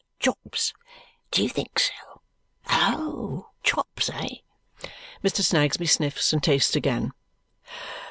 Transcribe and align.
"Chops, 0.19 0.73
do 1.29 1.43
you 1.43 1.49
think? 1.49 1.79
Oh! 2.71 3.51
Chops, 3.61 4.09
eh?" 4.09 4.37
Mr. 5.23 5.43
Snagsby 5.43 5.85
sniffs 5.85 6.33
and 6.33 6.41
tastes 6.41 6.75
again. 6.75 7.11